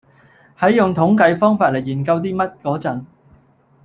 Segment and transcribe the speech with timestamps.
[0.57, 3.05] 喺用統計方法嚟研究啲乜嗰陣